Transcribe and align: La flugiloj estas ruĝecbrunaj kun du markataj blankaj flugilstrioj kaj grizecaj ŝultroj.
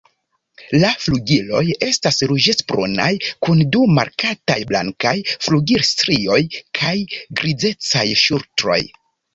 La 0.83 0.87
flugiloj 1.01 1.61
estas 1.87 2.17
ruĝecbrunaj 2.31 3.11
kun 3.49 3.63
du 3.77 3.83
markataj 4.01 4.57
blankaj 4.73 5.15
flugilstrioj 5.35 6.43
kaj 6.81 6.99
grizecaj 7.43 8.07
ŝultroj. 8.27 8.83